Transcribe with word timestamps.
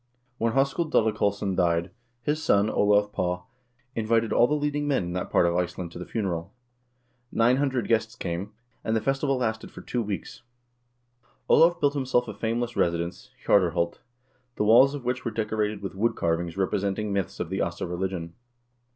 When 0.39 0.53
Hoskuld 0.53 0.91
Dalakolls 0.91 1.35
son 1.37 1.55
died, 1.55 1.91
his 2.23 2.41
son, 2.41 2.71
Olav 2.71 3.13
Paa, 3.13 3.43
invited 3.95 4.33
all 4.33 4.47
the 4.47 4.55
leading 4.55 4.87
men 4.87 5.03
in 5.03 5.13
that 5.13 5.29
part 5.29 5.45
of 5.45 5.55
Iceland 5.55 5.91
to 5.91 5.99
the 5.99 6.07
funeral. 6.07 6.51
Nine 7.31 7.57
hundred 7.57 7.87
guests 7.87 8.15
came(= 8.15 8.45
1080), 8.81 8.81
and 8.85 8.95
the 8.95 9.01
festival 9.01 9.37
lasted 9.37 9.69
for 9.69 9.81
two 9.81 10.01
weeks. 10.01 10.41
Olav 11.47 11.79
built 11.79 11.93
himself 11.93 12.27
a 12.27 12.33
famous 12.33 12.75
residence, 12.75 13.29
Hjardarholt, 13.45 13.99
the 14.55 14.63
walls 14.63 14.95
of 14.95 15.05
which 15.05 15.23
were 15.23 15.29
decorated 15.29 15.83
with 15.83 15.93
wood 15.93 16.15
carvings 16.15 16.57
representing 16.57 17.13
myths 17.13 17.39
of 17.39 17.51
the 17.51 17.61
Asa 17.61 17.85
religion. 17.85 18.33